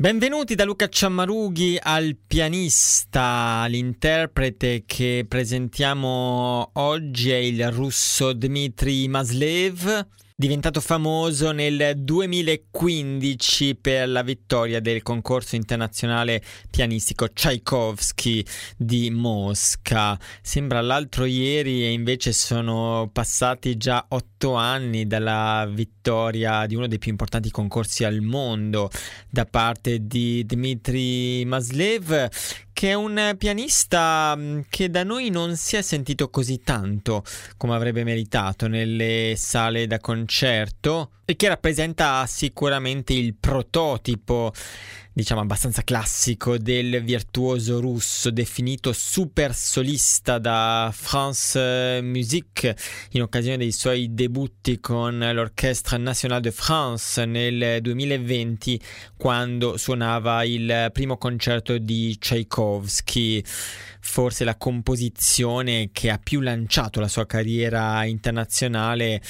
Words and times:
Benvenuti 0.00 0.54
da 0.54 0.62
Luca 0.62 0.88
Ciammarughi 0.88 1.76
al 1.82 2.16
pianista, 2.24 3.66
l'interprete 3.66 4.84
che 4.86 5.26
presentiamo 5.26 6.70
oggi 6.74 7.32
è 7.32 7.38
il 7.38 7.68
russo 7.72 8.32
Dmitry 8.32 9.08
Maslev 9.08 10.06
diventato 10.40 10.80
famoso 10.80 11.50
nel 11.50 11.94
2015 11.96 13.74
per 13.74 14.08
la 14.08 14.22
vittoria 14.22 14.78
del 14.78 15.02
concorso 15.02 15.56
internazionale 15.56 16.40
pianistico 16.70 17.32
Tchaikovsky 17.32 18.44
di 18.76 19.10
Mosca. 19.10 20.16
Sembra 20.40 20.80
l'altro 20.80 21.24
ieri 21.24 21.82
e 21.82 21.90
invece 21.90 22.32
sono 22.32 23.10
passati 23.12 23.76
già 23.76 24.06
otto 24.10 24.54
anni 24.54 25.08
dalla 25.08 25.68
vittoria 25.68 26.66
di 26.66 26.76
uno 26.76 26.86
dei 26.86 26.98
più 26.98 27.10
importanti 27.10 27.50
concorsi 27.50 28.04
al 28.04 28.20
mondo 28.20 28.90
da 29.28 29.44
parte 29.44 30.06
di 30.06 30.46
Dmitry 30.46 31.42
Maslev 31.46 32.28
che 32.78 32.90
è 32.90 32.94
un 32.94 33.34
pianista 33.36 34.36
mm, 34.36 34.60
che 34.68 34.88
da 34.88 35.02
noi 35.02 35.30
non 35.30 35.56
si 35.56 35.74
è 35.74 35.82
sentito 35.82 36.30
così 36.30 36.60
tanto 36.60 37.24
come 37.56 37.74
avrebbe 37.74 38.04
meritato 38.04 38.68
nelle 38.68 39.34
sale 39.36 39.88
da 39.88 39.98
concerto 39.98 41.10
e 41.30 41.36
che 41.36 41.48
rappresenta 41.48 42.24
sicuramente 42.26 43.12
il 43.12 43.34
prototipo 43.34 44.50
diciamo 45.12 45.42
abbastanza 45.42 45.82
classico 45.82 46.56
del 46.56 47.02
virtuoso 47.04 47.80
russo 47.80 48.30
definito 48.30 48.94
super 48.94 49.54
solista 49.54 50.38
da 50.38 50.90
France 50.90 52.00
Musique 52.02 52.74
in 53.10 53.20
occasione 53.20 53.58
dei 53.58 53.72
suoi 53.72 54.14
debutti 54.14 54.80
con 54.80 55.18
l'Orchestre 55.18 55.98
Nationale 55.98 56.40
de 56.40 56.50
France 56.50 57.22
nel 57.26 57.82
2020 57.82 58.80
quando 59.18 59.76
suonava 59.76 60.44
il 60.44 60.88
primo 60.94 61.18
concerto 61.18 61.76
di 61.76 62.16
Tchaikovsky. 62.16 63.44
Forse 64.00 64.44
la 64.44 64.56
composizione 64.56 65.90
che 65.92 66.08
ha 66.08 66.18
più 66.18 66.40
lanciato 66.40 67.00
la 67.00 67.08
sua 67.08 67.26
carriera 67.26 68.02
internazionale 68.04 69.20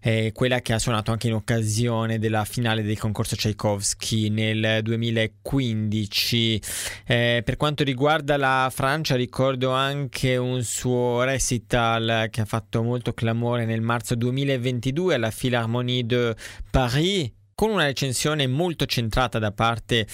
è 0.00 0.30
quella 0.32 0.60
che 0.60 0.72
ha 0.72 0.78
suonato 0.78 1.10
anche 1.10 1.26
in 1.26 1.34
occasione 1.34 2.18
della 2.18 2.44
finale 2.44 2.82
del 2.82 2.98
concorso 2.98 3.36
Tchaikovsky 3.36 4.28
nel 4.28 4.80
2015. 4.82 6.62
Eh, 7.06 7.42
per 7.44 7.56
quanto 7.56 7.84
riguarda 7.84 8.36
la 8.36 8.70
Francia, 8.72 9.16
ricordo 9.16 9.70
anche 9.70 10.36
un 10.36 10.62
suo 10.62 11.22
recital 11.22 12.28
che 12.30 12.40
ha 12.40 12.46
fatto 12.46 12.82
molto 12.82 13.12
clamore 13.12 13.64
nel 13.64 13.80
marzo 13.80 14.14
2022 14.14 15.14
alla 15.14 15.32
Philharmonie 15.36 16.06
de 16.06 16.36
Paris 16.70 17.30
con 17.58 17.70
una 17.70 17.86
recensione 17.86 18.46
molto 18.46 18.86
centrata 18.86 19.40
da 19.40 19.50
parte 19.50 20.06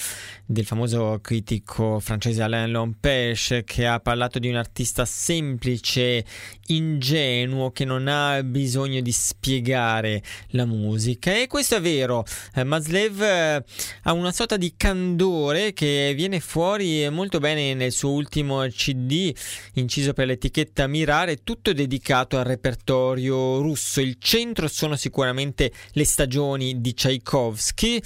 del 0.47 0.67
famoso 0.67 1.21
critico 1.23 2.01
francese 2.01 2.43
Alain 2.43 2.71
Lompèche 2.71 3.65
che 3.65 3.87
ha 3.87 3.99
parlato 4.01 4.39
di 4.39 4.49
un 4.49 4.57
artista 4.57 5.05
semplice, 5.05 6.25
ingenuo, 6.67 7.71
che 7.71 7.85
non 7.85 8.09
ha 8.09 8.43
bisogno 8.43 9.01
di 9.01 9.13
spiegare 9.13 10.23
la 10.49 10.67
musica 10.67 11.35
e 11.35 11.47
questo 11.47 11.77
è 11.77 11.81
vero, 11.81 12.25
eh, 12.55 12.65
Maslev 12.65 13.23
eh, 13.23 13.65
ha 14.03 14.13
una 14.13 14.33
sorta 14.33 14.57
di 14.57 14.75
candore 14.77 15.73
che 15.73 16.13
viene 16.15 16.41
fuori 16.41 17.09
molto 17.11 17.39
bene 17.39 17.75
nel 17.75 17.93
suo 17.93 18.11
ultimo 18.11 18.67
CD 18.69 19.35
inciso 19.75 20.13
per 20.13 20.27
l'etichetta 20.27 20.87
Mirare, 20.87 21.43
tutto 21.43 21.73
dedicato 21.73 22.39
al 22.39 22.45
repertorio 22.45 23.61
russo. 23.61 24.01
Il 24.01 24.17
centro 24.19 24.69
sono 24.69 24.97
sicuramente 24.97 25.73
le 25.93 26.05
stagioni 26.05 26.81
di 26.81 26.93
Tchaikovsky, 26.95 28.03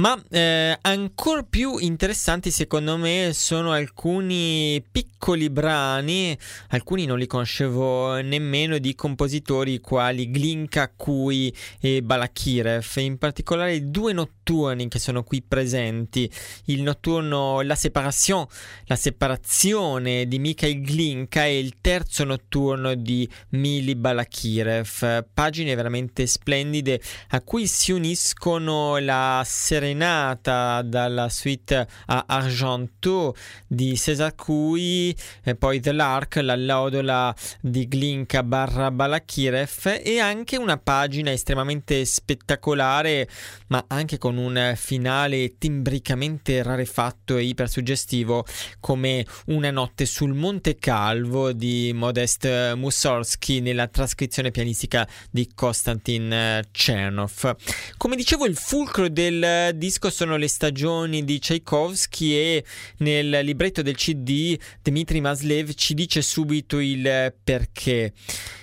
ma 0.00 0.18
eh, 0.30 0.78
ancora 0.80 1.42
più 1.42 1.76
interessanti 1.76 2.50
secondo 2.50 2.96
me 2.96 3.32
sono 3.34 3.72
alcuni 3.72 4.82
piccoli 4.90 5.50
brani, 5.50 6.36
alcuni 6.68 7.04
non 7.04 7.18
li 7.18 7.26
conoscevo 7.26 8.18
nemmeno, 8.22 8.78
di 8.78 8.94
compositori 8.94 9.78
quali 9.80 10.30
Glinka, 10.30 10.90
Kui 10.96 11.54
e 11.78 12.02
Balakirev, 12.02 12.86
in 12.96 13.18
particolare 13.18 13.90
due 13.90 14.14
notturni 14.14 14.88
che 14.88 14.98
sono 14.98 15.22
qui 15.22 15.42
presenti, 15.42 16.30
il 16.66 16.80
notturno 16.80 17.60
La 17.60 17.74
Séparation, 17.74 18.46
la 18.86 18.96
separazione 18.96 20.26
di 20.26 20.38
Mikhail 20.38 20.80
Glinka 20.80 21.44
e 21.44 21.58
il 21.58 21.74
terzo 21.82 22.24
notturno 22.24 22.94
di 22.94 23.28
Mili 23.50 23.94
Balakirev, 23.96 25.26
pagine 25.34 25.74
veramente 25.74 26.26
splendide 26.26 27.02
a 27.28 27.42
cui 27.42 27.66
si 27.66 27.92
uniscono 27.92 28.96
sono 28.96 29.42
serenata 29.90 30.82
dalla 30.82 31.28
suite 31.28 31.86
a 32.06 32.24
Argento 32.26 33.34
di 33.66 33.96
Cesar 33.96 34.34
Cui, 34.34 35.14
e 35.42 35.54
poi 35.56 35.80
The 35.80 35.92
Lark, 35.92 36.36
la 36.36 36.54
laudola 36.54 37.34
di 37.60 37.88
Glinka 37.88 38.42
barra 38.42 38.90
Balakirev 38.90 40.00
e 40.02 40.18
anche 40.18 40.56
una 40.56 40.78
pagina 40.78 41.30
estremamente 41.32 42.04
spettacolare 42.04 43.28
ma 43.68 43.84
anche 43.88 44.18
con 44.18 44.36
un 44.36 44.74
finale 44.76 45.56
timbricamente 45.58 46.62
rarefatto 46.62 47.36
e 47.36 47.44
ipersuggestivo 47.44 48.44
come 48.78 49.24
Una 49.46 49.70
notte 49.70 50.06
sul 50.06 50.34
Monte 50.34 50.76
Calvo 50.76 51.52
di 51.52 51.92
Modest 51.94 52.74
Mussorgsky 52.74 53.60
nella 53.60 53.88
trascrizione 53.88 54.50
pianistica 54.50 55.08
di 55.30 55.50
Konstantin 55.54 56.62
Chernov. 56.70 57.56
Come 57.96 58.16
dicevo 58.16 58.46
il 58.46 58.56
fulcro 58.56 59.08
del 59.08 59.72
disco 59.80 60.10
sono 60.10 60.36
le 60.36 60.46
stagioni 60.46 61.24
di 61.24 61.38
Tchaikovsky 61.38 62.34
e 62.34 62.64
nel 62.98 63.30
libretto 63.42 63.80
del 63.80 63.96
CD 63.96 64.56
Dmitry 64.82 65.20
Maslev 65.20 65.72
ci 65.72 65.94
dice 65.94 66.20
subito 66.20 66.78
il 66.78 67.34
perché. 67.42 68.12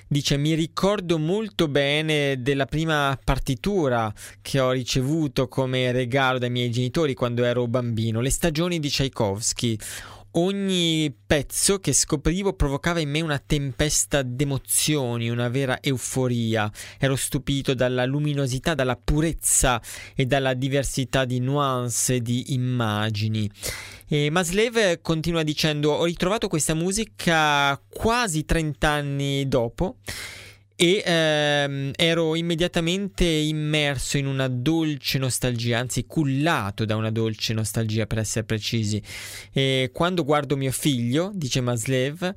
Dice 0.07 0.37
mi 0.37 0.53
ricordo 0.53 1.17
molto 1.17 1.67
bene 1.67 2.41
della 2.41 2.65
prima 2.65 3.19
partitura 3.21 4.13
che 4.41 4.59
ho 4.59 4.71
ricevuto 4.71 5.47
come 5.47 5.91
regalo 5.91 6.37
dai 6.37 6.51
miei 6.51 6.69
genitori 6.69 7.15
quando 7.15 7.43
ero 7.43 7.67
bambino, 7.67 8.21
le 8.21 8.29
stagioni 8.29 8.79
di 8.79 8.87
Tchaikovsky. 8.87 9.77
Ogni 10.31 11.15
pezzo 11.25 11.79
che 11.79 11.93
scoprivo 11.93 12.53
provocava 12.53 12.99
in 12.99 13.09
me 13.09 13.21
una 13.21 13.41
tempesta 13.43 14.21
d'emozioni, 14.21 15.29
una 15.29 15.49
vera 15.49 15.79
euforia. 15.81 16.71
Ero 16.99 17.15
stupito 17.15 17.73
dalla 17.73 18.05
luminosità, 18.05 18.75
dalla 18.75 18.99
purezza 19.01 19.81
e 20.15 20.25
dalla 20.25 20.53
diversità 20.53 21.25
di 21.25 21.39
nuance 21.39 22.15
e 22.15 22.21
di 22.21 22.53
immagini. 22.53 23.49
E 24.07 24.29
Maslev 24.29 24.99
continua 25.01 25.43
dicendo: 25.43 25.91
Ho 25.91 26.05
ritrovato 26.05 26.47
questa 26.47 26.73
musica 26.73 27.81
quasi 27.89 28.45
30 28.45 28.87
anni 28.87 29.47
dopo 29.47 29.97
e 30.79 31.01
ehm, 31.03 31.91
ero 31.95 32.35
immediatamente 32.35 33.25
immerso 33.25 34.19
in 34.19 34.27
una 34.27 34.47
dolce 34.47 35.17
nostalgia, 35.17 35.79
anzi 35.79 36.05
cullato 36.05 36.85
da 36.85 36.95
una 36.95 37.09
dolce 37.09 37.53
nostalgia 37.53 38.05
per 38.05 38.19
essere 38.19 38.45
precisi. 38.45 39.01
E 39.51 39.89
quando 39.91 40.23
guardo 40.23 40.55
mio 40.55 40.71
figlio, 40.71 41.31
dice 41.33 41.61
Maslev, 41.61 42.31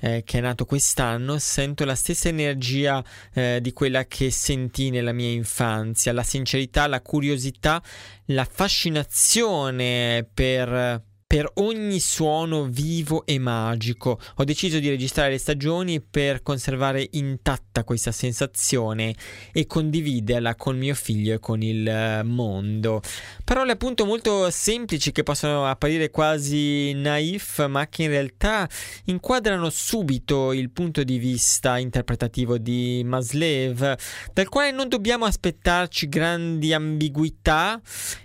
eh, 0.00 0.22
che 0.26 0.38
è 0.38 0.40
nato 0.42 0.66
quest'anno, 0.66 1.38
sento 1.38 1.86
la 1.86 1.94
stessa 1.94 2.28
energia 2.28 3.02
eh, 3.32 3.60
di 3.62 3.72
quella 3.72 4.04
che 4.04 4.30
sentì 4.30 4.90
nella 4.90 5.12
mia 5.12 5.30
infanzia, 5.30 6.12
la 6.12 6.22
sincerità, 6.22 6.86
la 6.86 7.00
curiosità, 7.00 7.82
la 8.26 8.46
fascinazione 8.48 10.28
per 10.34 11.02
per 11.36 11.50
ogni 11.56 12.00
suono 12.00 12.64
vivo 12.64 13.26
e 13.26 13.38
magico. 13.38 14.18
Ho 14.36 14.44
deciso 14.44 14.78
di 14.78 14.88
registrare 14.88 15.32
le 15.32 15.36
stagioni 15.36 16.00
per 16.00 16.40
conservare 16.40 17.06
intatta 17.10 17.84
questa 17.84 18.10
sensazione 18.10 19.14
e 19.52 19.66
condividerla 19.66 20.54
con 20.54 20.78
mio 20.78 20.94
figlio 20.94 21.34
e 21.34 21.38
con 21.38 21.60
il 21.60 21.86
eh, 21.86 22.22
mondo. 22.22 23.02
Parole 23.44 23.72
appunto 23.72 24.06
molto 24.06 24.50
semplici 24.50 25.12
che 25.12 25.24
possono 25.24 25.66
apparire 25.66 26.08
quasi 26.08 26.94
naif, 26.94 27.66
ma 27.66 27.86
che 27.86 28.04
in 28.04 28.08
realtà 28.08 28.66
inquadrano 29.04 29.68
subito 29.68 30.54
il 30.54 30.70
punto 30.70 31.04
di 31.04 31.18
vista 31.18 31.76
interpretativo 31.76 32.56
di 32.56 33.02
Maslev, 33.04 33.94
dal 34.32 34.48
quale 34.48 34.70
non 34.70 34.88
dobbiamo 34.88 35.26
aspettarci 35.26 36.08
grandi 36.08 36.72
ambiguità 36.72 37.78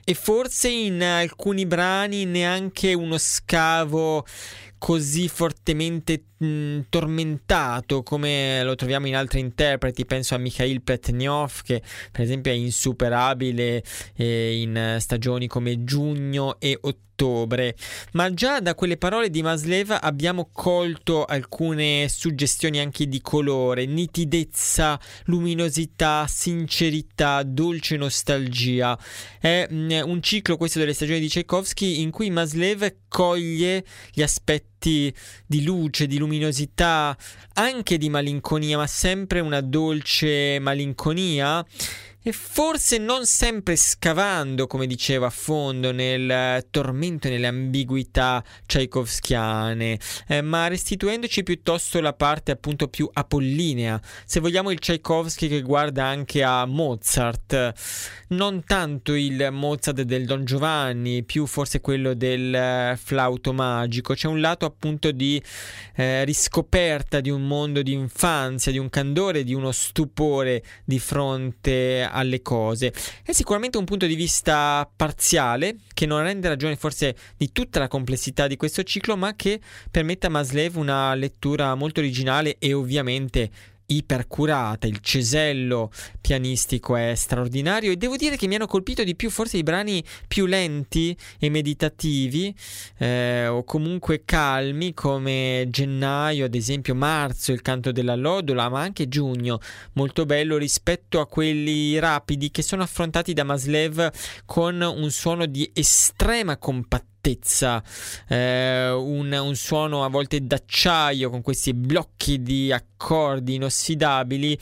e 0.06 0.14
forse 0.14 0.70
in 0.70 1.04
alcuni 1.04 1.66
brani 1.66 2.24
neanche 2.24 3.00
uno 3.02 3.18
scavo 3.18 4.26
così 4.78 5.28
fortemente 5.28 6.24
mh, 6.38 6.80
tormentato 6.90 8.02
come 8.02 8.64
lo 8.64 8.74
troviamo 8.76 9.06
in 9.08 9.16
altri 9.16 9.40
interpreti, 9.40 10.06
penso 10.06 10.34
a 10.34 10.40
Mikhail 10.40 10.82
Pletnyov 10.82 11.62
che 11.62 11.84
per 12.12 12.22
esempio 12.22 12.52
è 12.52 12.56
insuperabile 12.56 13.84
eh, 14.16 14.60
in 14.60 14.98
stagioni 15.00 15.48
come 15.48 15.84
giugno 15.84 16.60
e 16.60 16.78
ottobre, 16.82 17.10
ma 18.14 18.34
già 18.34 18.60
da 18.60 18.74
quelle 18.74 18.98
parole 18.98 19.30
di 19.30 19.42
Maslev 19.42 19.96
abbiamo 20.02 20.50
colto 20.52 21.26
alcune 21.26 22.08
suggestioni 22.10 22.80
anche 22.80 23.08
di 23.08 23.22
colore, 23.22 23.86
nitidezza, 23.86 25.00
luminosità, 25.26 26.26
sincerità, 26.28 27.44
dolce 27.44 27.98
nostalgia. 27.98 28.98
È 29.40 29.68
mh, 29.70 30.02
un 30.06 30.22
ciclo 30.22 30.58
questo 30.58 30.80
delle 30.80 30.94
stagioni 30.94 31.20
di 31.20 31.28
Tchaikovsky 31.28 32.02
in 32.02 32.10
cui 32.10 32.30
Maslev 32.32 32.96
coglie 33.08 33.86
gli 34.12 34.22
aspetti 34.22 35.14
di 35.46 35.64
luce, 35.64 36.08
di 36.08 36.18
luminosità, 36.18 37.16
anche 37.54 37.98
di 37.98 38.10
malinconia, 38.10 38.78
ma 38.78 38.88
sempre 38.88 39.40
una 39.40 39.62
dolce 39.62 40.58
malinconia 40.60 41.64
e 42.24 42.32
forse 42.32 42.98
non 43.00 43.26
sempre 43.26 43.76
scavando, 43.76 44.68
come 44.68 44.86
dicevo, 44.86 45.26
a 45.26 45.32
fondo 45.32 45.92
nel 45.92 46.66
tormento 46.70 47.28
e 47.28 47.32
nelle 47.32 47.48
ambiguità 47.48 48.44
tchaikovskiane, 48.66 50.00
eh, 50.28 50.42
ma 50.42 50.68
restituendoci 50.68 51.42
piuttosto 51.42 52.00
la 52.00 52.14
parte 52.14 52.52
appunto 52.52 52.88
più 52.88 53.10
apollinea, 53.12 54.00
se 54.26 54.40
vogliamo 54.40 54.70
il 54.70 54.80
Tchaikovsky 54.80 55.48
che 55.48 55.62
guarda 55.62 56.06
anche 56.06 56.44
a 56.44 56.66
Mozart, 56.66 57.74
non 58.30 58.64
tanto 58.66 59.14
il 59.16 59.50
Mozart 59.52 60.02
del 60.04 60.26
Don 60.26 60.46
Giovanni, 60.46 61.24
più 61.24 61.48
forse 61.48 61.82
quello 61.82 62.14
del 62.14 62.54
eh, 62.54 63.00
flauto 63.02 63.52
magico, 63.52 64.14
c'è 64.14 64.28
un 64.28 64.40
lato 64.40 64.66
appunto 64.66 65.12
di 65.12 65.42
eh, 65.96 66.24
riscoperta 66.24 67.20
di 67.20 67.30
un 67.30 67.48
mondo 67.48 67.82
di 67.82 67.94
infanzia, 67.94 68.72
di 68.72 68.78
un 68.78 68.90
candore, 68.90 69.44
di 69.44 69.54
uno 69.54 69.72
stupore 69.72 70.64
di 70.86 71.00
fronte 71.00 72.10
alle 72.12 72.42
cose. 72.42 72.94
È 73.24 73.32
sicuramente 73.32 73.78
un 73.78 73.86
punto 73.86 74.06
di 74.06 74.16
vista 74.16 74.90
parziale 74.96 75.78
che 75.94 76.06
non 76.06 76.22
rende 76.22 76.48
ragione 76.48 76.76
forse 76.76 77.16
di 77.38 77.52
tutta 77.52 77.80
la 77.80 77.88
complessità 77.88 78.48
di 78.48 78.58
questo 78.58 78.84
ciclo, 78.84 79.18
ma 79.18 79.36
che 79.36 79.60
permette 79.90 80.28
a 80.28 80.30
Maslev 80.30 80.76
una 80.76 81.14
lettura 81.16 81.76
molto 81.76 82.00
originale 82.00 82.58
e 82.60 82.74
ovviamente 82.74 83.50
ipercurata, 83.96 84.88
il 84.88 85.00
cesello 85.02 85.92
pianistico 86.20 86.96
è 86.96 87.14
straordinario 87.16 87.92
e 87.92 87.98
devo 87.98 88.16
dire 88.16 88.38
che 88.38 88.48
mi 88.48 88.56
hanno 88.56 88.68
colpito 88.68 89.04
di 89.04 89.16
più 89.16 89.30
forse 89.30 89.58
i 89.58 89.64
brani 89.64 90.04
più 90.28 90.46
lenti 90.46 91.16
e 91.40 91.50
meditativi 91.50 92.56
eh, 92.98 93.48
o 93.48 93.64
comunque 93.64 94.24
calmi 94.26 94.94
come 94.94 95.68
gennaio, 95.70 96.46
ad 96.46 96.56
esempio 96.56 96.96
marzo, 96.96 97.52
il 97.52 97.62
canto 97.62 97.92
della 97.92 98.16
lodola, 98.16 98.70
ma 98.70 98.82
anche 98.82 99.08
giugno, 99.08 99.60
molto 99.94 100.26
bello 100.26 100.58
rispetto 100.58 101.20
a 101.20 101.28
quelli 101.28 102.00
rapidi 102.00 102.52
che 102.52 102.62
sono 102.62 102.84
affrontati 102.84 103.34
da 103.34 103.44
Maslev 103.44 104.10
con 104.46 104.82
un 104.82 105.12
suono 105.12 105.46
di 105.46 105.70
estrema 105.74 106.58
compattezza 106.58 107.10
eh, 107.22 108.90
un, 108.90 109.32
un, 109.32 109.56
suono 109.56 110.04
a 110.04 110.10
volte 110.10 110.46
d'acciaio 110.46 111.30
con 111.30 111.42
questi 111.42 111.74
blocchi 111.74 112.42
di 112.42 112.72
accordi 112.72 113.56
inossidabili 113.56 114.58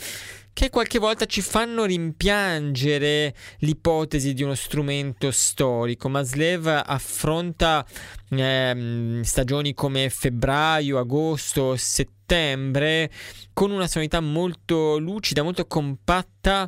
che 0.60 0.70
qualche 0.70 1.00
volta 1.00 1.26
ci 1.26 1.40
fanno 1.40 1.86
rimpiangere 1.86 3.34
l'ipotesi 3.60 4.34
di 4.34 4.44
uno 4.44 4.56
strumento 4.56 5.32
storico. 5.32 6.10
Maslev 6.10 6.68
affronta 6.86 7.86
eh, 8.28 9.22
stagioni 9.24 9.74
come 9.74 10.10
febbraio, 10.10 10.98
agosto, 10.98 11.78
settembre 11.78 13.10
con 13.54 13.72
una 13.72 13.88
sonorità 13.88 14.20
molto 14.20 14.98
lucida, 14.98 15.44
molto 15.44 15.66
compatta 15.66 16.68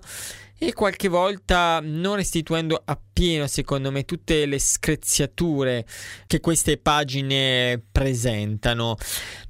e 0.64 0.74
qualche 0.74 1.08
volta 1.08 1.80
non 1.82 2.18
restituendo 2.18 2.80
appieno, 2.86 3.48
secondo 3.48 3.90
me, 3.90 4.06
tutte 4.06 4.46
le 4.46 4.60
screziature 4.60 5.88
che 6.28 6.40
queste 6.40 6.78
pagine 6.78 7.82
presentano. 7.92 8.96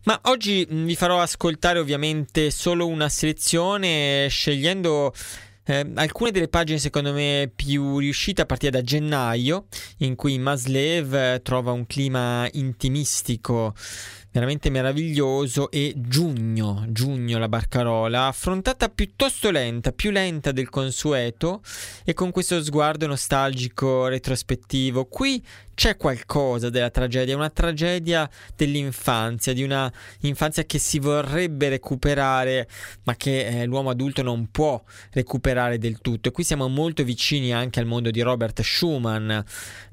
Ma 0.06 0.18
oggi 0.24 0.66
mm, 0.72 0.86
vi 0.86 0.96
farò 0.96 1.20
ascoltare 1.20 1.80
ovviamente 1.80 2.50
solo 2.50 2.88
una 2.88 3.10
selezione 3.10 4.28
scegliendo 4.30 5.14
eh, 5.66 5.86
alcune 5.96 6.32
delle 6.32 6.48
pagine 6.48 6.80
secondo 6.80 7.12
me 7.12 7.52
più 7.54 7.98
riuscite 7.98 8.44
a 8.44 8.46
partire 8.46 8.72
da 8.72 8.82
gennaio, 8.82 9.66
in 9.98 10.16
cui 10.16 10.40
Maslev 10.40 11.42
trova 11.42 11.74
un 11.74 11.86
clima 11.88 12.48
intimistico 12.54 13.76
veramente 14.32 14.70
meraviglioso 14.70 15.70
e 15.70 15.94
giugno, 15.98 16.86
giugno 16.88 17.38
la 17.38 17.50
barcarola, 17.50 18.28
affrontata 18.28 18.88
piuttosto 18.88 19.52
lenta, 19.52 19.92
più 19.92 20.10
lenta 20.10 20.52
del 20.52 20.70
consueto 20.70 21.62
e 22.06 22.14
con 22.14 22.32
questo 22.32 22.64
sguardo 22.64 23.08
nostalgico 23.08 24.08
retrospettivo. 24.08 25.06
Qui 25.06 25.44
c'è 25.74 25.98
qualcosa 25.98 26.70
della 26.70 26.90
tragedia, 26.92 27.36
una 27.36 27.50
tragedia 27.50 28.30
dell'infanzia, 28.56 29.52
di 29.52 29.64
una 29.64 29.92
infanzia 30.22 30.64
che 30.64 30.78
si 30.78 31.00
vorrebbe 31.00 31.70
recuperare, 31.70 32.68
ma 33.04 33.16
che 33.16 33.48
eh, 33.48 33.66
l'uomo 33.66 33.90
adulto 33.90 34.22
non 34.22 34.50
può 34.52 34.82
recuperare 35.12 35.78
del 35.78 36.00
tutto. 36.00 36.30
E 36.30 36.32
qui 36.32 36.44
siamo 36.44 36.68
molto 36.68 37.04
vicini 37.04 37.52
anche 37.52 37.80
al 37.80 37.86
mondo 37.86 38.12
di 38.12 38.22
Robert 38.22 38.62
Schumann, 38.62 39.40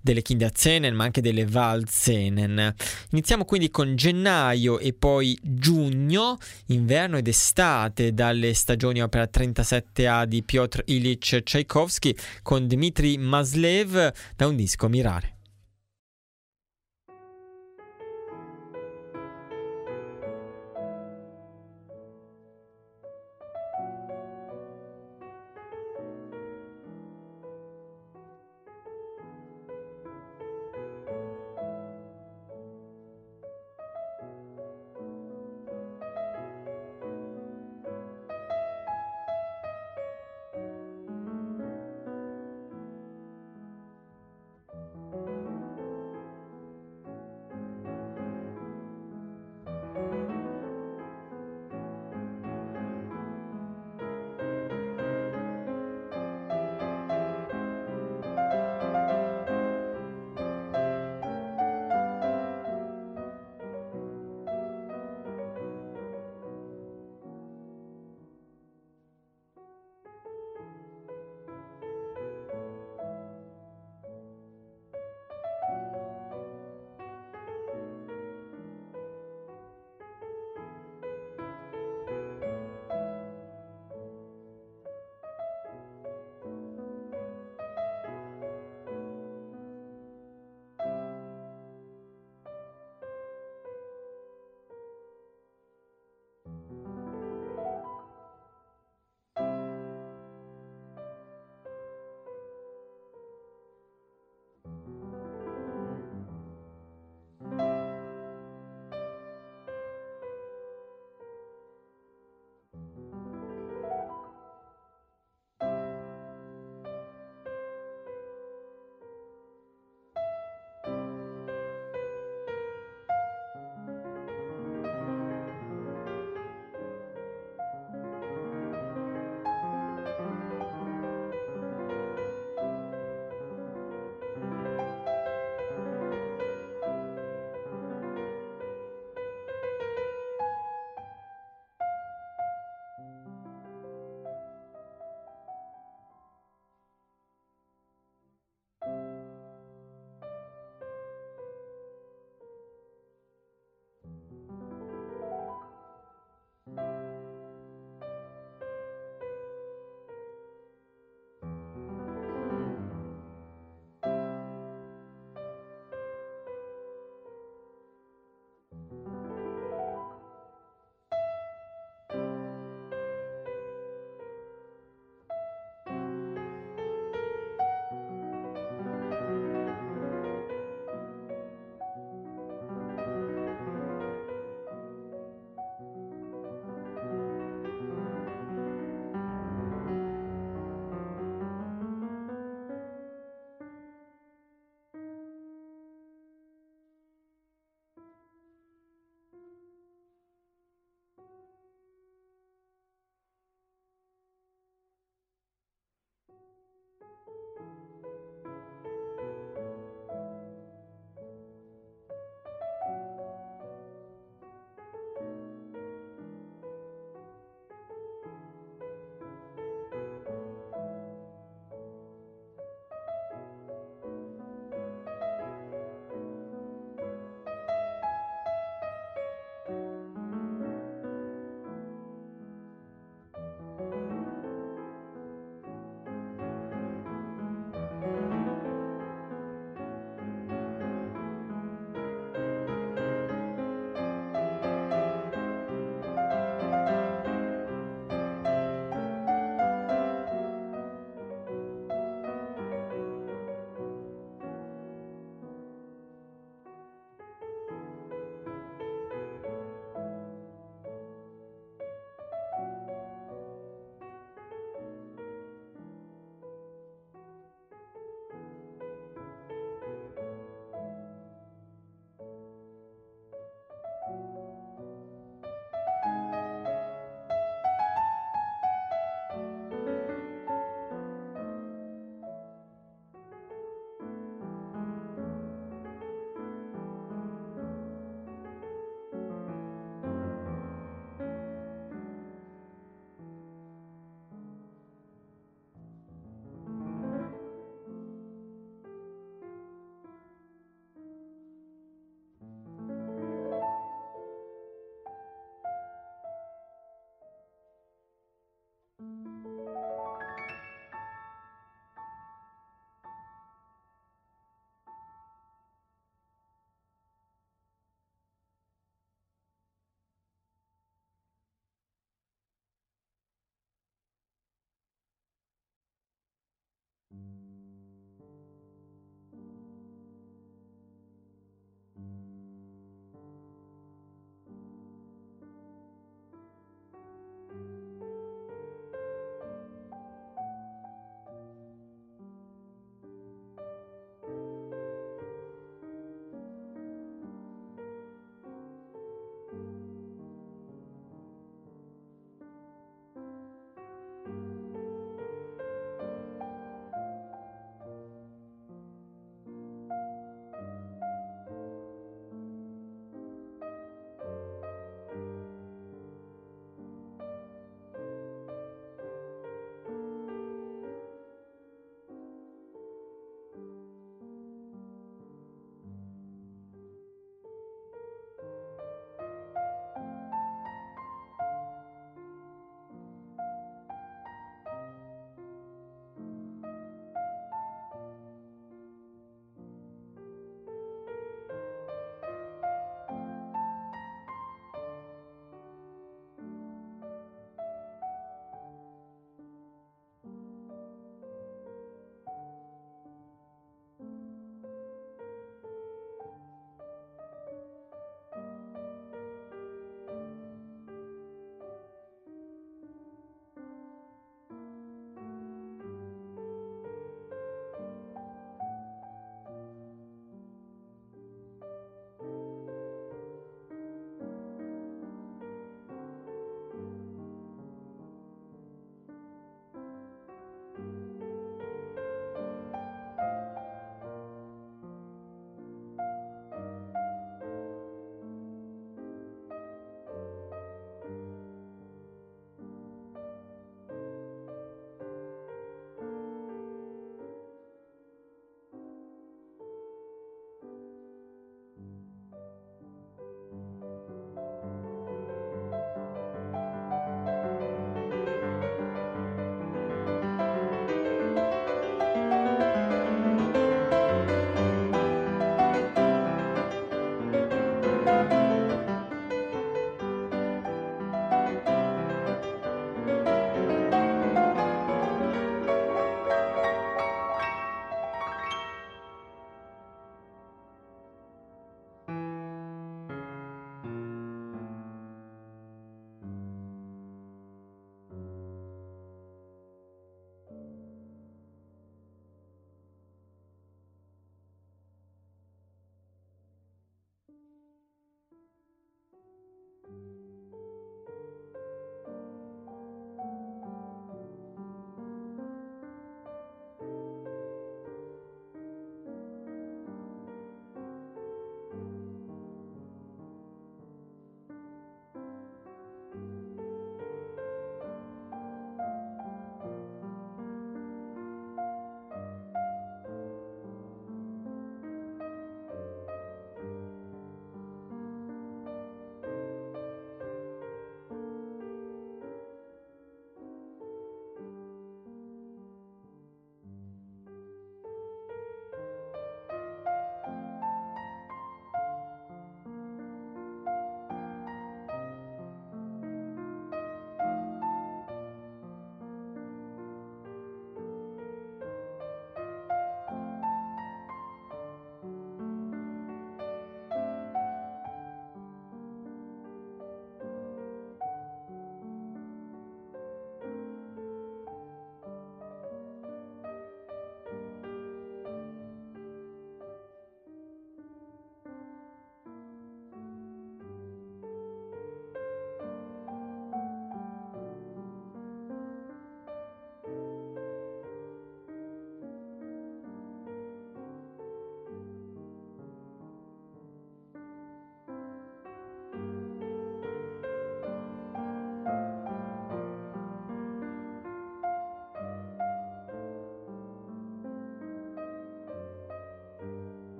delle 0.00 0.22
Kinderzenen, 0.22 0.94
ma 0.94 1.04
anche 1.04 1.22
delle 1.22 1.46
Waldzenen. 1.50 2.74
Iniziamo 3.10 3.44
quindi 3.44 3.70
con 3.70 3.96
gennaio 3.96 4.27
e 4.28 4.92
poi 4.92 5.38
giugno, 5.42 6.36
inverno 6.66 7.16
ed 7.16 7.28
estate, 7.28 8.12
dalle 8.12 8.52
stagioni 8.52 9.00
opera 9.00 9.24
37A 9.24 10.24
di 10.24 10.42
Piotr 10.42 10.82
Ilyich 10.84 11.42
Tchaikovsky 11.42 12.14
con 12.42 12.66
Dmitry 12.66 13.16
Maslev 13.16 14.12
da 14.36 14.46
un 14.46 14.56
disco 14.56 14.88
Mirare. 14.88 15.37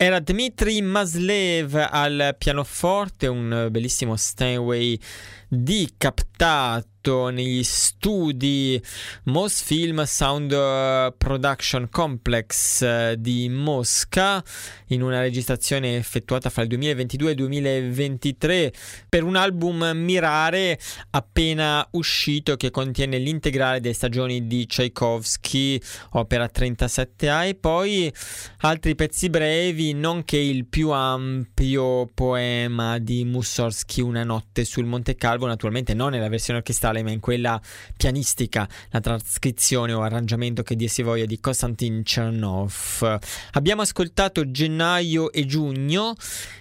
Era 0.00 0.20
Dmitry 0.20 0.80
Maslev 0.80 1.74
al 1.74 2.36
pianoforte, 2.38 3.26
un 3.26 3.66
bellissimo 3.68 4.14
Steinway 4.14 4.96
di 5.48 5.92
captato 5.98 6.97
negli 7.30 7.62
studi 7.62 8.80
Mosfilm 9.24 10.02
Sound 10.02 10.52
eh, 10.52 11.14
Production 11.16 11.88
Complex 11.90 12.82
eh, 12.82 13.16
di 13.18 13.48
Mosca 13.48 14.44
in 14.88 15.02
una 15.02 15.20
registrazione 15.20 15.96
effettuata 15.96 16.50
fra 16.50 16.62
il 16.62 16.68
2022 16.68 17.28
e 17.28 17.30
il 17.30 17.36
2023 17.36 18.72
per 19.08 19.22
un 19.22 19.36
album 19.36 19.90
Mirare 19.94 20.78
appena 21.10 21.86
uscito 21.92 22.56
che 22.56 22.70
contiene 22.70 23.18
l'integrale 23.18 23.80
delle 23.80 23.94
stagioni 23.94 24.46
di 24.46 24.66
Tchaikovsky, 24.66 25.80
opera 26.10 26.50
37A 26.52 27.46
e 27.46 27.54
poi 27.54 28.12
altri 28.58 28.94
pezzi 28.94 29.30
brevi 29.30 29.94
nonché 29.94 30.36
il 30.36 30.66
più 30.66 30.90
ampio 30.90 32.06
poema 32.12 32.98
di 32.98 33.24
Mussorgsky 33.24 34.02
Una 34.02 34.24
notte 34.24 34.64
sul 34.64 34.84
Monte 34.84 35.14
Calvo. 35.14 35.46
Naturalmente 35.46 35.94
non 35.94 36.10
nella 36.10 36.28
versione 36.28 36.58
orchestrale 36.58 36.97
ma 37.02 37.10
in 37.10 37.20
quella 37.20 37.60
pianistica, 37.96 38.68
la 38.90 39.00
trascrizione 39.00 39.92
o 39.92 40.02
arrangiamento 40.02 40.62
che 40.62 40.76
dir 40.76 40.88
si 40.88 41.02
voglia 41.02 41.24
di 41.24 41.40
Konstantin 41.40 42.02
Chernov. 42.02 43.18
Abbiamo 43.52 43.82
ascoltato 43.82 44.50
gennaio 44.50 45.32
e 45.32 45.46
giugno 45.46 46.14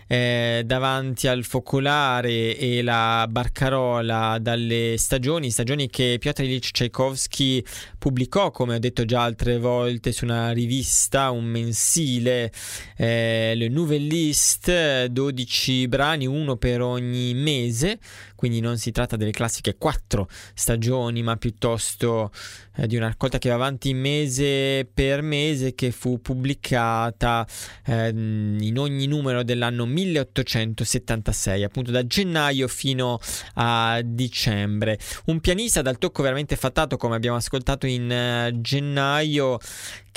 eh, 0.07 0.63
davanti 0.65 1.27
al 1.27 1.43
focolare 1.43 2.57
e 2.57 2.81
la 2.81 3.27
barcarola 3.29 4.37
dalle 4.39 4.95
stagioni, 4.97 5.51
stagioni 5.51 5.89
che 5.89 6.17
Piotr 6.19 6.43
Ilyich 6.43 6.71
Tchaikovsky 6.71 7.63
pubblicò, 7.97 8.51
come 8.51 8.75
ho 8.75 8.79
detto 8.79 9.03
già 9.05 9.23
altre 9.23 9.59
volte, 9.59 10.11
su 10.13 10.23
una 10.23 10.51
rivista, 10.51 11.29
un 11.31 11.45
mensile, 11.45 12.51
eh, 12.95 13.53
le 13.55 13.67
Nouvelliste, 13.67 15.07
12 15.11 15.87
brani, 15.87 16.25
uno 16.25 16.55
per 16.55 16.81
ogni 16.81 17.33
mese, 17.33 17.99
quindi 18.37 18.59
non 18.61 18.77
si 18.77 18.91
tratta 18.91 19.17
delle 19.17 19.31
classiche 19.31 19.77
quattro 19.77 20.29
stagioni, 20.53 21.23
ma 21.23 21.35
piuttosto 21.37 22.31
eh, 22.77 22.87
di 22.87 22.95
una 22.95 23.07
raccolta 23.07 23.37
che 23.37 23.49
va 23.49 23.55
avanti 23.55 23.93
mese 23.93 24.87
per 24.91 25.21
mese, 25.21 25.75
che 25.75 25.91
fu 25.91 26.21
pubblicata 26.21 27.45
eh, 27.85 28.09
in 28.09 28.75
ogni 28.77 29.07
numero 29.07 29.43
dell'anno 29.43 29.85
1876, 29.85 31.63
appunto 31.63 31.91
da 31.91 32.05
gennaio 32.05 32.67
fino 32.67 33.19
a 33.55 34.01
dicembre. 34.03 34.99
Un 35.25 35.39
pianista 35.39 35.81
dal 35.81 35.97
tocco 35.97 36.21
veramente 36.21 36.55
fattato, 36.55 36.97
come 36.97 37.15
abbiamo 37.15 37.37
ascoltato 37.37 37.87
in 37.87 38.51
uh, 38.51 38.61
gennaio, 38.61 39.57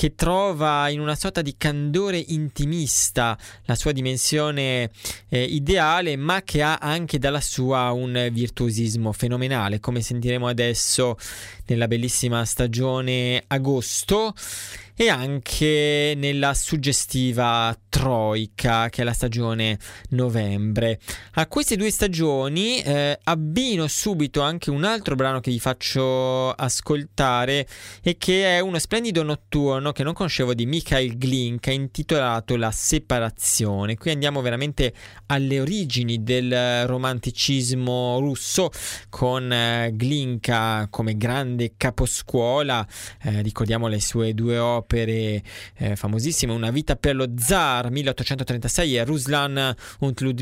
che 0.01 0.15
trova 0.15 0.89
in 0.89 0.99
una 0.99 1.15
sorta 1.15 1.43
di 1.43 1.57
candore 1.59 2.25
intimista 2.29 3.37
la 3.65 3.75
sua 3.75 3.93
dimensione 3.93 4.91
eh, 5.29 5.43
ideale, 5.43 6.17
ma 6.17 6.41
che 6.41 6.63
ha 6.63 6.77
anche 6.77 7.19
dalla 7.19 7.43
sua 7.43 7.91
un 7.91 8.29
virtuosismo 8.33 9.13
fenomenale, 9.13 9.79
come 9.79 10.01
sentiremo 10.01 10.49
adesso 10.49 11.19
nella 11.71 11.87
bellissima 11.87 12.45
stagione 12.45 13.43
agosto 13.47 14.35
e 15.01 15.09
anche 15.09 16.13
nella 16.15 16.53
suggestiva 16.53 17.75
Troika, 17.89 18.91
che 18.91 19.01
è 19.01 19.05
la 19.05 19.15
stagione 19.15 19.79
novembre. 20.11 21.01
A 21.33 21.47
queste 21.47 21.77
due 21.77 21.91
stagioni 21.91 22.83
eh, 22.83 23.19
abbino 23.25 23.87
subito 23.89 24.43
anche 24.43 24.69
un 24.69 24.85
altro 24.85 25.15
brano 25.15 25.41
che 25.41 25.51
vi 25.51 25.59
faccio 25.59 26.51
ascoltare 26.51 27.67
e 28.03 28.19
che 28.19 28.59
è 28.59 28.61
uno 28.61 28.79
splendido 28.79 29.23
notturno 29.23 29.93
che 29.93 30.03
non 30.03 30.13
conoscevo 30.13 30.53
di 30.53 30.67
Mikhail 30.67 31.17
Glinka 31.17 31.71
intitolato 31.71 32.57
La 32.57 32.71
separazione. 32.71 33.97
Qui 33.97 34.11
andiamo 34.11 34.43
veramente 34.43 34.93
alle 35.27 35.61
origini 35.61 36.23
del 36.23 36.87
romanticismo 36.87 38.19
russo 38.19 38.71
con 39.09 39.51
eh, 39.51 39.93
Glinka 39.95 40.89
come 40.91 41.17
grande 41.17 41.73
caposcuola, 41.79 42.87
eh, 43.23 43.41
ricordiamo 43.41 43.89
le 43.89 43.99
sue 43.99 44.35
due 44.35 44.59
opere 44.59 44.89
opere 44.91 45.43
eh, 45.77 45.95
famosissime, 45.95 46.53
Una 46.53 46.71
vita 46.71 46.97
per 46.97 47.15
lo 47.15 47.27
zar 47.37 47.91
1836 47.91 48.97
e 48.97 49.05
Ruslan 49.05 49.77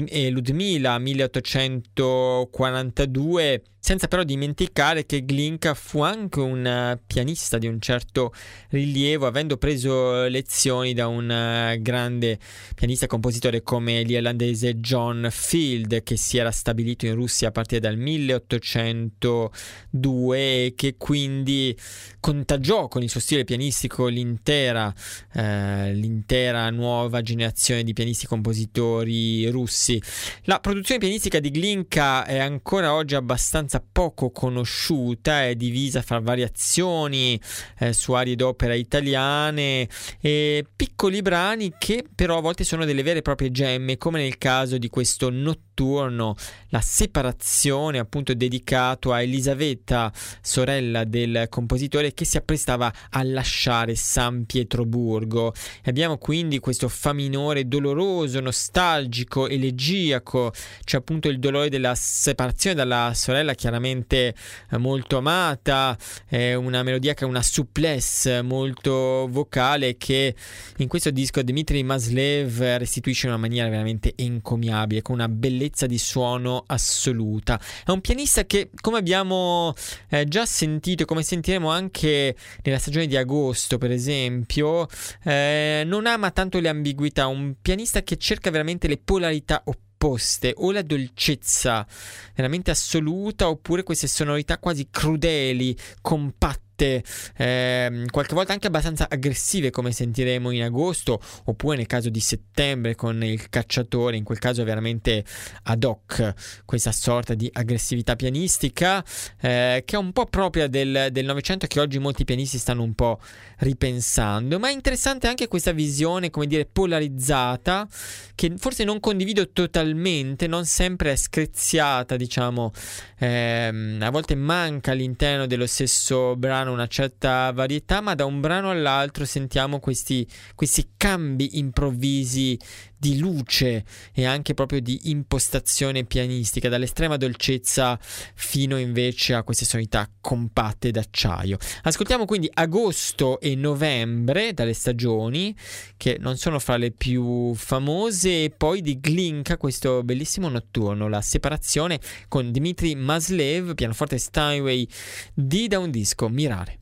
e 0.08 0.30
Ludmila 0.30 0.98
1842 0.98 3.62
senza 3.80 4.08
però 4.08 4.24
dimenticare 4.24 5.06
che 5.06 5.24
Glinka 5.24 5.72
fu 5.72 6.02
anche 6.02 6.40
un 6.40 6.66
eh, 6.66 7.00
pianista 7.06 7.58
di 7.58 7.68
un 7.68 7.80
certo 7.80 8.34
rilievo, 8.68 9.26
avendo 9.26 9.56
preso 9.56 10.26
lezioni 10.26 10.92
da 10.92 11.06
un 11.06 11.30
eh, 11.30 11.78
grande 11.80 12.38
pianista 12.74 13.06
e 13.06 13.08
compositore 13.08 13.62
come 13.62 14.02
l'irlandese 14.02 14.78
John 14.78 15.28
Field, 15.30 16.02
che 16.02 16.18
si 16.18 16.36
era 16.36 16.50
stabilito 16.50 17.06
in 17.06 17.14
Russia 17.14 17.48
a 17.48 17.52
partire 17.52 17.80
dal 17.80 17.96
1802 17.96 20.38
e 20.38 20.74
che 20.76 20.96
quindi 20.98 21.74
contagiò 22.20 22.88
con 22.88 23.02
il 23.02 23.08
suo 23.08 23.20
stile 23.20 23.44
pianistico 23.44 24.08
l'intera, 24.38 24.94
eh, 25.34 25.92
l'intera 25.92 26.70
nuova 26.70 27.20
generazione 27.22 27.82
di 27.82 27.92
pianisti 27.92 28.26
compositori 28.26 29.48
russi. 29.50 30.00
La 30.44 30.60
produzione 30.60 31.00
pianistica 31.00 31.40
di 31.40 31.50
Glinka 31.50 32.24
è 32.24 32.38
ancora 32.38 32.94
oggi 32.94 33.14
abbastanza 33.14 33.46
abbastanza 33.48 33.82
poco 33.92 34.30
conosciuta, 34.30 35.44
è 35.44 35.54
divisa 35.54 36.02
fra 36.02 36.20
variazioni 36.20 37.40
eh, 37.78 37.92
su 37.92 38.12
arie 38.12 38.36
d'opera 38.36 38.74
italiane 38.74 39.88
e 40.20 40.64
piccoli 40.74 41.22
brani 41.22 41.72
che 41.78 42.04
però 42.14 42.38
a 42.38 42.40
volte 42.40 42.64
sono 42.64 42.84
delle 42.84 43.02
vere 43.02 43.18
e 43.18 43.22
proprie 43.22 43.50
gemme, 43.50 43.96
come 43.96 44.20
nel 44.20 44.38
caso 44.38 44.78
di 44.78 44.88
questo 44.88 45.30
notturno 45.30 45.66
notturno, 45.78 46.34
la 46.70 46.80
separazione 46.80 47.98
appunto 47.98 48.34
dedicato 48.34 49.12
a 49.12 49.22
Elisabetta, 49.22 50.12
sorella 50.40 51.04
del 51.04 51.46
compositore 51.48 52.12
che 52.12 52.24
si 52.24 52.36
apprestava 52.36 52.92
a 53.10 53.22
lasciare 53.22 53.94
San 53.94 54.44
Pietroburgo. 54.44 55.54
Abbiamo 55.84 56.18
quindi 56.18 56.58
questo 56.58 56.88
fa 56.88 57.12
minore 57.12 57.68
doloroso, 57.68 58.40
nostalgico, 58.40 59.48
elegiaco, 59.48 60.52
c'è 60.84 60.96
appunto 60.96 61.28
il 61.28 61.38
dolore 61.38 61.68
della 61.68 61.94
separazione 61.94 62.74
dalla 62.74 63.12
sorella 63.14 63.54
chiaramente 63.54 64.34
eh, 64.70 64.78
molto 64.78 65.18
amata, 65.18 65.96
è 66.26 66.54
una 66.54 66.82
melodia 66.82 67.14
che 67.14 67.24
ha 67.24 67.28
una 67.28 67.42
souplesse 67.42 68.42
molto 68.42 69.28
vocale 69.30 69.96
che 69.96 70.34
in 70.78 70.88
questo 70.88 71.10
disco 71.10 71.42
Dmitry 71.42 71.82
Maslev 71.82 72.60
restituisce 72.78 73.26
in 73.26 73.32
una 73.32 73.40
maniera 73.40 73.68
veramente 73.68 74.12
encomiabile, 74.16 75.02
con 75.02 75.14
una 75.14 75.28
bellezza 75.28 75.67
bellezza 75.68 75.86
di 75.86 75.98
suono 75.98 76.64
assoluta. 76.66 77.60
È 77.84 77.90
un 77.90 78.00
pianista 78.00 78.44
che, 78.44 78.70
come 78.80 78.98
abbiamo 78.98 79.74
eh, 80.08 80.24
già 80.26 80.46
sentito 80.46 81.02
e 81.02 81.06
come 81.06 81.22
sentiremo 81.22 81.70
anche 81.70 82.34
nella 82.62 82.78
stagione 82.78 83.06
di 83.06 83.16
agosto, 83.16 83.78
per 83.78 83.90
esempio, 83.90 84.88
eh, 85.24 85.82
non 85.84 86.06
ama 86.06 86.30
tanto 86.30 86.58
le 86.58 86.68
ambiguità, 86.68 87.26
un 87.26 87.54
pianista 87.60 88.02
che 88.02 88.16
cerca 88.16 88.50
veramente 88.50 88.88
le 88.88 88.98
polarità 88.98 89.62
opposte 89.64 90.54
o 90.56 90.72
la 90.72 90.82
dolcezza 90.82 91.86
veramente 92.34 92.70
assoluta 92.70 93.48
oppure 93.48 93.82
queste 93.82 94.06
sonorità 94.06 94.58
quasi 94.58 94.88
crudeli, 94.90 95.76
compatte 96.00 96.67
scritte 96.78 97.02
eh, 97.36 98.06
qualche 98.10 98.34
volta 98.34 98.52
anche 98.52 98.68
abbastanza 98.68 99.08
aggressive 99.10 99.70
come 99.70 99.90
sentiremo 99.90 100.50
in 100.52 100.62
agosto 100.62 101.20
oppure 101.44 101.76
nel 101.76 101.86
caso 101.86 102.08
di 102.08 102.20
settembre 102.20 102.94
con 102.94 103.22
il 103.24 103.48
cacciatore 103.48 104.16
in 104.16 104.22
quel 104.22 104.38
caso 104.38 104.62
veramente 104.62 105.24
ad 105.64 105.82
hoc 105.82 106.62
questa 106.64 106.92
sorta 106.92 107.34
di 107.34 107.50
aggressività 107.52 108.14
pianistica 108.14 109.04
eh, 109.40 109.82
che 109.84 109.96
è 109.96 109.98
un 109.98 110.12
po' 110.12 110.26
propria 110.26 110.68
del, 110.68 111.08
del 111.10 111.24
Novecento 111.24 111.66
che 111.66 111.80
oggi 111.80 111.98
molti 111.98 112.24
pianisti 112.24 112.58
stanno 112.58 112.82
un 112.82 112.94
po' 112.94 113.18
ripensando. 113.58 114.58
Ma 114.58 114.68
è 114.68 114.72
interessante 114.72 115.26
anche 115.26 115.48
questa 115.48 115.72
visione 115.72 116.30
come 116.30 116.46
dire 116.46 116.66
polarizzata 116.66 117.88
che 118.34 118.54
forse 118.56 118.84
non 118.84 119.00
condivido 119.00 119.50
totalmente 119.50 120.46
non 120.46 120.64
sempre 120.64 121.12
è 121.12 121.16
screziata 121.16 122.16
diciamo 122.16 122.70
ehm, 123.18 123.98
a 124.00 124.10
volte 124.10 124.34
manca 124.36 124.92
all'interno 124.92 125.46
dello 125.46 125.66
stesso 125.66 126.36
brano 126.36 126.67
brano 126.68 126.72
una 126.72 126.86
certa 126.86 127.50
varietà, 127.52 128.00
ma 128.00 128.14
da 128.14 128.24
un 128.24 128.40
brano 128.40 128.70
all'altro 128.70 129.24
sentiamo 129.24 129.80
questi, 129.80 130.26
questi 130.54 130.90
cambi 130.96 131.58
improvvisi 131.58 132.58
di 132.98 133.18
luce 133.18 133.84
e 134.12 134.24
anche 134.24 134.54
proprio 134.54 134.80
di 134.80 135.10
impostazione 135.10 136.04
pianistica, 136.04 136.68
dall'estrema 136.68 137.16
dolcezza 137.16 137.98
fino 138.00 138.76
invece 138.76 139.34
a 139.34 139.42
queste 139.44 139.64
sonorità 139.64 140.10
compatte 140.20 140.90
d'acciaio. 140.90 141.58
Ascoltiamo 141.82 142.24
quindi 142.24 142.50
agosto 142.52 143.40
e 143.40 143.54
novembre 143.54 144.52
dalle 144.52 144.72
stagioni, 144.74 145.56
che 145.96 146.16
non 146.18 146.36
sono 146.36 146.58
fra 146.58 146.76
le 146.76 146.90
più 146.90 147.54
famose, 147.54 148.44
e 148.44 148.50
poi 148.50 148.80
di 148.82 148.98
Glinka, 149.00 149.56
questo 149.56 150.02
bellissimo 150.02 150.48
notturno, 150.48 151.08
la 151.08 151.20
separazione 151.20 152.00
con 152.26 152.50
Dmitry 152.50 152.94
Maslev, 152.94 153.74
pianoforte 153.74 154.18
Steinway, 154.18 154.86
di 155.32 155.68
da 155.68 155.78
un 155.78 155.90
disco 155.90 156.28
Mirare. 156.28 156.80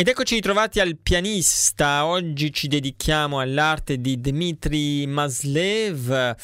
Ed 0.00 0.06
eccoci 0.06 0.36
ritrovati 0.36 0.78
al 0.78 0.96
pianista. 0.96 2.06
Oggi 2.06 2.52
ci 2.52 2.68
dedichiamo 2.68 3.40
all'arte 3.40 4.00
di 4.00 4.20
Dmitry 4.20 5.06
Maslev, 5.06 6.36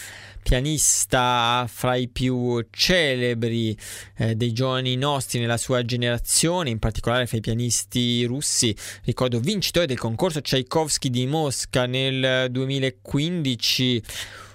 pianista 0.43 1.65
fra 1.73 1.95
i 1.95 2.09
più 2.09 2.67
celebri 2.71 3.79
eh, 4.17 4.35
dei 4.35 4.53
giovani 4.53 4.97
nostri 4.97 5.39
nella 5.39 5.57
sua 5.57 5.85
generazione, 5.85 6.71
in 6.71 6.81
particolare 6.81 7.29
fra 7.29 7.37
i 7.37 7.43
pianisti 7.43 8.25
russi. 8.25 8.75
Ricordo 9.05 9.39
vincitore 9.39 9.87
del 9.87 10.01
concorso 10.01 10.41
Tchaikovsky 10.41 11.09
di 11.09 11.25
Mosca 11.25 11.87
nel 11.87 12.51
2015 12.51 14.03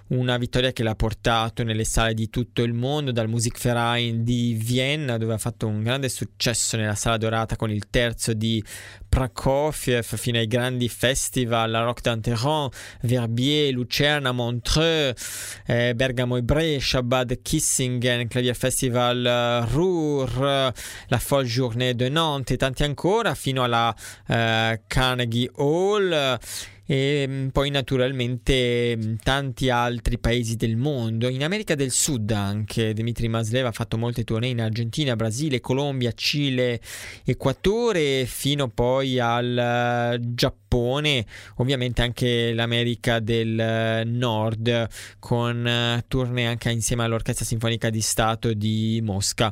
una 0.10 0.38
vittoria 0.38 0.72
che 0.72 0.84
l'ha 0.84 0.96
portato 0.96 1.64
nelle 1.64 1.84
sale 1.84 2.14
di 2.14 2.30
tutto 2.30 2.64
il 2.64 2.74
mondo, 2.74 3.12
dal 3.12 3.28
Musikverein 3.28 4.24
di 4.24 4.54
Vienna, 4.60 5.18
dove 5.18 5.34
ha 5.34 5.38
fatto 5.38 5.68
un 5.68 5.84
grande 5.84 6.10
successo 6.10 6.78
nella 6.78 6.96
sala 6.96 7.18
dorata 7.18 7.56
con 7.56 7.70
il 7.70 7.90
terzo 7.90 8.34
di 8.34 8.64
Prokofiev, 9.08 10.04
fino 10.04 10.38
ai 10.38 10.48
grandi 10.48 10.90
festival, 10.90 11.70
la 11.72 11.82
Rock 11.82 12.02
d'Anteron, 12.02 12.70
Verbier, 13.02 13.74
Lucerna, 13.74 14.32
Montreux, 14.32 15.14
eh, 15.66 15.94
Bergamo 15.96 16.38
e 16.38 16.44
Brescia, 16.44 17.04
Bad 17.04 17.42
Kissingen, 17.42 18.28
Clavier 18.28 18.56
Festival 18.56 19.66
uh, 19.68 19.74
Ruhr, 19.74 20.74
la 21.08 21.20
Folle 21.20 21.46
Journée 21.46 21.96
de 21.96 22.10
Nantes 22.10 22.56
e 22.56 22.58
tanti 22.58 22.84
ancora, 22.84 23.36
fino 23.36 23.64
alla 23.64 23.94
uh, 24.28 24.82
Carnegie 24.88 25.50
Hall 25.56 26.38
e 26.92 27.28
mm, 27.28 27.48
poi 27.50 27.70
naturalmente 27.70 28.98
mm, 28.98 29.16
tanti 29.22 29.70
altri 29.70 30.18
paesi 30.18 30.56
del 30.56 30.76
mondo. 30.76 31.28
In 31.28 31.44
America 31.44 31.76
del 31.76 31.92
Sud 31.92 32.32
anche 32.32 32.94
Dmitry 32.94 33.28
Maslev 33.28 33.68
ha 33.68 33.72
fatto 33.72 33.96
molte 33.96 34.24
tournée 34.24 34.50
in 34.50 34.60
Argentina, 34.60 35.16
Brasile, 35.16 35.60
Colombia, 35.60 36.12
Cile, 36.14 36.82
Equatore 37.24 38.26
fino 38.26 38.70
poi 38.70 39.20
al 39.20 39.56
eh, 39.56 40.20
Giappone, 40.70 41.26
ovviamente 41.56 42.04
anche 42.04 42.54
l'America 42.54 43.20
del 43.20 43.60
eh, 43.60 44.04
Nord 44.06 44.88
con 45.18 45.66
eh, 45.66 46.06
tournée 46.08 46.46
anche 46.46 46.70
insieme 46.70 47.04
all'Orchestra 47.04 47.44
Sinfonica 47.44 47.90
di 47.90 48.02
Stato 48.02 48.54
di 48.54 49.02
Mosca. 49.04 49.52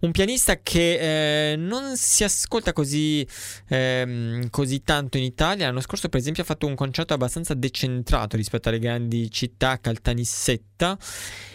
Un 0.00 0.12
pianista 0.12 0.60
che 0.60 1.52
eh, 1.52 1.56
non 1.56 1.96
si 1.96 2.22
ascolta 2.22 2.72
così, 2.72 3.26
eh, 3.68 4.46
così 4.50 4.82
tanto 4.84 5.18
in 5.18 5.24
Italia. 5.24 5.66
L'anno 5.66 5.80
scorso, 5.80 6.08
per 6.08 6.20
esempio, 6.20 6.44
ha 6.44 6.46
fatto 6.46 6.66
un 6.66 6.76
concerto 6.76 7.12
abbastanza 7.12 7.54
decentrato 7.54 8.36
rispetto 8.36 8.68
alle 8.68 8.78
grandi 8.78 9.30
città, 9.30 9.80
Caltanissetta 9.80 10.96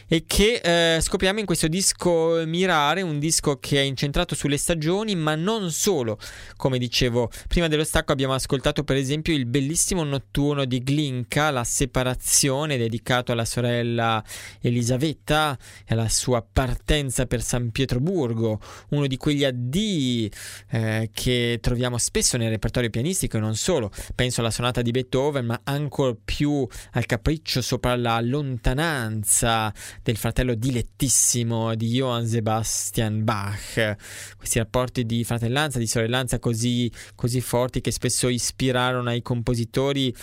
e 0.08 0.24
che 0.26 0.96
eh, 0.96 1.02
scopriamo 1.02 1.40
in 1.40 1.46
questo 1.46 1.68
disco 1.68 2.42
Mirare, 2.46 3.02
un 3.02 3.20
disco 3.20 3.58
che 3.60 3.80
è 3.80 3.84
incentrato 3.84 4.36
sulle 4.36 4.58
stagioni, 4.58 5.16
ma 5.16 5.36
non 5.36 5.72
solo. 5.72 6.18
Come 6.56 6.78
dicevo, 6.78 7.30
prima 7.48 7.68
dello 7.68 7.84
stacco 7.84 8.14
abbiamo 8.14 8.34
ascoltato 8.34 8.84
per 8.84 8.96
esempio 8.96 9.34
il 9.34 9.46
bellissimo 9.46 10.04
notturno 10.04 10.66
di 10.66 10.82
Glinka, 10.82 11.52
La 11.52 11.66
separazione, 11.66 12.78
dedicato 12.78 13.32
alla 13.34 13.46
sorella 13.46 14.24
Elisabetta 14.62 15.58
e 15.86 15.94
alla 15.94 16.10
sua 16.10 16.42
partenza 16.42 17.26
per 17.26 17.42
San 17.42 17.72
Pietroburgo, 17.72 18.60
uno 18.90 19.08
di 19.08 19.18
quegli 19.18 19.44
addii 19.44 20.32
eh, 20.70 21.10
che 21.14 21.60
troviamo 21.62 21.98
spesso 21.98 22.38
nel 22.38 22.50
repertorio 22.50 22.90
pianistico 22.90 23.38
e 23.38 23.40
non 23.42 23.56
solo. 23.56 23.92
Penso 24.16 24.40
alla 24.40 24.52
sonata 24.52 24.82
di 24.82 24.92
Beethoven, 24.92 25.46
ma 25.46 25.60
ancora 25.64 26.16
più 26.24 26.66
al 26.92 27.06
capriccio 27.06 27.62
sopra 27.62 27.96
la 27.96 28.22
lontananza 28.22 29.74
del 30.08 30.16
fratello 30.16 30.56
dilettissimo 30.56 31.76
di 31.76 31.90
Johann 31.90 32.24
Sebastian 32.24 33.26
Bach. 33.26 33.98
Questi 34.38 34.58
rapporti 34.58 35.06
di 35.06 35.26
fratellanza, 35.26 35.80
di 35.80 35.88
sorellanza 35.88 36.40
così, 36.40 36.90
così 37.14 37.42
forti 37.42 37.82
che 37.82 37.92
spesso 37.92 38.30
ispirarono 38.30 39.10
ai 39.10 39.22
compositori 39.22 40.16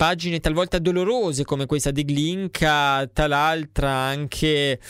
pagine 0.00 0.40
talvolta 0.40 0.78
dolorose 0.78 1.44
come 1.44 1.66
questa 1.66 1.90
di 1.90 2.06
Glinka, 2.06 3.06
tal'altra 3.12 3.90
anche 3.90 4.80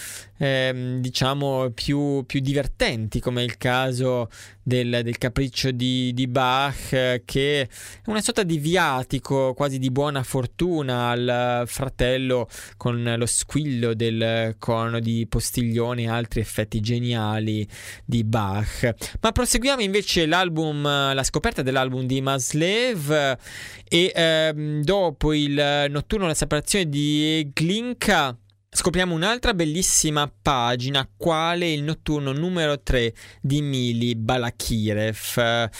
ehm, 0.41 1.01
diciamo 1.01 1.71
più, 1.71 2.25
più, 2.25 2.41
divertenti 2.41 3.21
come 3.21 3.43
il 3.43 3.57
caso 3.57 4.29
del, 4.63 5.01
del 5.03 5.19
capriccio 5.19 5.71
di, 5.71 6.13
di, 6.15 6.27
Bach 6.29 7.23
che 7.25 7.61
è 7.63 7.69
una 8.07 8.21
sorta 8.21 8.43
di 8.45 8.59
viatico 8.59 9.53
quasi 9.55 9.79
di 9.79 9.91
buona 9.91 10.23
fortuna 10.23 11.09
al 11.09 11.65
fratello 11.67 12.49
con 12.77 13.15
lo 13.17 13.27
squillo 13.27 13.95
del 13.95 14.55
corno 14.59 15.01
di 15.01 15.27
Postiglione 15.29 16.03
e 16.03 16.09
altri 16.09 16.41
effetti 16.41 16.81
geniali 16.81 17.67
di 18.05 18.25
Bach. 18.25 18.95
Ma 19.21 19.33
proseguiamo 19.33 19.83
invece 19.83 20.27
l'album, 20.27 20.83
la 20.83 21.23
scoperta 21.25 21.63
dell'album 21.63 22.07
di 22.07 22.21
Maslev 22.21 23.37
e 23.89 24.13
ehm, 24.15 24.83
dopo 25.01 25.33
il 25.33 25.87
notturno 25.89 26.27
la 26.27 26.35
separazione 26.35 26.87
di 26.87 27.51
Glinka 27.55 28.37
scopriamo 28.73 29.15
un'altra 29.15 29.55
bellissima 29.55 30.31
pagina, 30.31 31.09
quale 31.17 31.73
il 31.73 31.83
notturno 31.83 32.33
numero 32.33 32.81
3 32.81 33.15
di 33.41 33.63
Mili 33.63 34.15
Balakirev, 34.15 35.71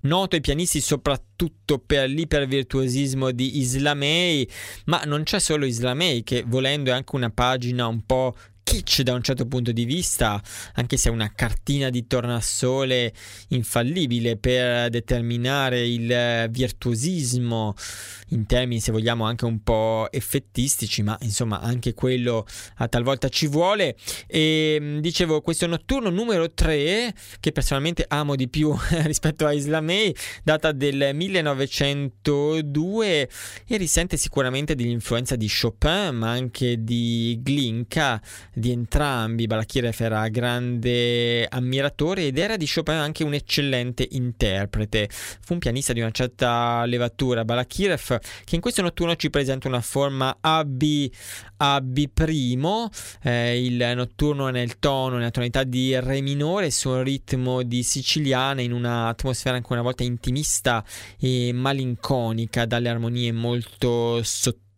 noto 0.00 0.34
ai 0.34 0.40
pianisti 0.40 0.80
soprattutto 0.80 1.78
per 1.78 2.08
l'ipervirtuosismo 2.08 3.30
di 3.30 3.58
Islamei, 3.58 4.48
ma 4.86 5.02
non 5.04 5.22
c'è 5.24 5.38
solo 5.38 5.66
Islamei 5.66 6.22
che 6.22 6.42
volendo 6.46 6.90
è 6.90 6.94
anche 6.94 7.14
una 7.14 7.30
pagina 7.30 7.86
un 7.86 8.04
po' 8.04 8.34
kitsch 8.62 9.02
da 9.02 9.14
un 9.14 9.22
certo 9.22 9.46
punto 9.46 9.72
di 9.72 9.84
vista, 9.84 10.40
anche 10.74 10.96
se 10.96 11.08
è 11.08 11.12
una 11.12 11.32
cartina 11.34 11.90
di 11.90 12.06
tornasole 12.06 13.12
infallibile 13.48 14.36
per 14.36 14.90
determinare 14.90 15.86
il 15.86 16.48
virtuosismo 16.50 17.74
in 18.28 18.46
termini, 18.46 18.80
se 18.80 18.92
vogliamo, 18.92 19.24
anche 19.24 19.44
un 19.44 19.62
po' 19.62 20.08
effettistici, 20.10 21.02
ma 21.02 21.18
insomma 21.22 21.60
anche 21.60 21.94
quello 21.94 22.46
a 22.76 22.88
talvolta 22.88 23.28
ci 23.28 23.46
vuole. 23.46 23.96
E 24.26 24.78
mm, 24.80 24.98
dicevo, 24.98 25.40
questo 25.40 25.66
notturno 25.66 26.10
numero 26.10 26.52
3, 26.52 27.14
che 27.40 27.52
personalmente 27.52 28.04
amo 28.08 28.36
di 28.36 28.48
più 28.48 28.74
rispetto 29.04 29.46
a 29.46 29.52
Islamei, 29.52 30.14
data 30.44 30.72
del 30.72 31.10
1902 31.12 33.28
e 33.66 33.76
risente 33.76 34.16
sicuramente 34.16 34.74
dell'influenza 34.74 35.36
di 35.36 35.50
Chopin, 35.50 36.14
ma 36.14 36.30
anche 36.30 36.82
di 36.82 37.38
Glinka 37.42 38.20
di 38.52 38.70
entrambi. 38.70 39.46
Balakirev 39.46 39.96
era 39.98 40.28
grande 40.28 41.46
ammiratore 41.46 42.26
ed 42.26 42.38
era 42.38 42.56
di 42.56 42.68
Chopin 42.72 42.94
anche 42.94 43.24
un 43.24 43.34
eccellente 43.34 44.06
interprete. 44.10 45.08
Fu 45.10 45.54
un 45.54 45.58
pianista 45.58 45.92
di 45.92 46.00
una 46.00 46.10
certa 46.10 46.84
levatura. 46.84 47.44
Balakirev 47.44 48.18
che 48.44 48.54
in 48.54 48.60
questo 48.60 48.82
notturno 48.82 49.16
ci 49.16 49.30
presenta 49.30 49.68
una 49.68 49.80
forma 49.80 50.38
AB 50.40 50.82
AB', 51.60 52.88
eh, 53.22 53.64
il 53.64 53.92
notturno 53.94 54.48
nel 54.48 54.78
tono, 54.78 55.16
nella 55.16 55.30
tonalità 55.30 55.62
di 55.64 55.98
Re 56.00 56.20
minore 56.22 56.70
su 56.70 56.88
un 56.88 57.02
ritmo 57.02 57.62
di 57.62 57.82
siciliana 57.82 58.62
in 58.62 58.72
un'atmosfera 58.72 59.56
ancora 59.56 59.80
una 59.80 59.88
volta 59.88 60.02
intimista 60.02 60.82
e 61.18 61.52
malinconica 61.52 62.64
dalle 62.64 62.88
armonie 62.88 63.32
molto 63.32 64.22
sottili 64.22 64.68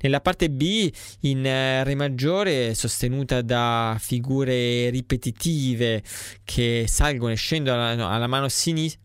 nella 0.00 0.20
parte 0.20 0.50
B 0.50 0.90
in 1.20 1.44
eh, 1.44 1.84
Re 1.84 1.94
maggiore 1.94 2.74
sostenuta 2.74 3.42
da 3.42 3.96
figure 3.98 4.90
ripetitive 4.90 6.02
che 6.44 6.84
salgono 6.88 7.32
e 7.32 7.36
scendono 7.36 7.88
alla, 7.88 8.08
alla 8.08 8.26
mano 8.26 8.48
sinistra 8.48 9.04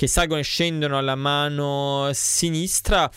che 0.00 0.06
salgono 0.06 0.40
e 0.40 0.44
scendono 0.44 0.96
alla 0.96 1.14
mano 1.14 2.08
sinistra, 2.14 3.10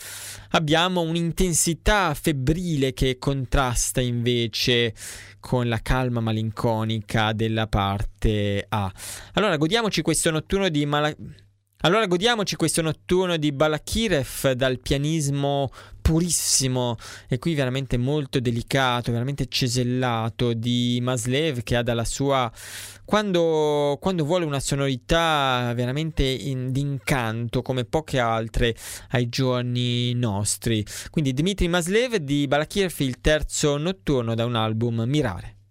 abbiamo 0.50 1.00
un'intensità 1.00 2.12
febbrile 2.12 2.92
che 2.92 3.16
contrasta 3.18 4.02
invece 4.02 4.92
con 5.40 5.66
la 5.66 5.80
calma 5.80 6.20
malinconica 6.20 7.32
della 7.32 7.68
parte 7.68 8.66
A. 8.68 8.92
Allora, 9.32 9.56
godiamoci 9.56 10.02
questo 10.02 10.30
notturno 10.30 10.68
di 10.68 10.84
Mala- 10.84 11.16
allora 11.80 12.06
godiamoci 12.06 12.56
questo 12.56 12.80
notturno 12.80 13.36
di 13.36 13.52
Balakirev 13.52 14.52
dal 14.52 14.80
pianismo 14.80 15.70
purissimo 16.00 16.96
e 17.28 17.38
qui 17.38 17.54
veramente 17.54 17.96
molto 17.96 18.40
delicato, 18.40 19.10
veramente 19.10 19.46
cesellato 19.48 20.52
di 20.52 20.98
Maslev 21.02 21.62
che 21.62 21.76
ha 21.76 21.82
dalla 21.82 22.04
sua 22.04 22.50
quando, 23.04 23.98
quando 24.00 24.24
vuole 24.24 24.44
una 24.44 24.60
sonorità 24.60 25.72
veramente 25.74 26.22
in, 26.24 26.72
d'incanto 26.72 27.62
come 27.62 27.84
poche 27.84 28.18
altre 28.18 28.74
ai 29.10 29.28
giorni 29.28 30.14
nostri. 30.14 30.84
Quindi 31.10 31.32
Dmitry 31.32 31.68
Maslev 31.68 32.16
di 32.16 32.46
Balakirev 32.46 32.94
il 32.98 33.20
terzo 33.20 33.76
notturno 33.76 34.34
da 34.34 34.44
un 34.44 34.54
album 34.56 35.02
Mirare. 35.06 35.63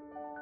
Thank 0.00 0.14
you. 0.36 0.37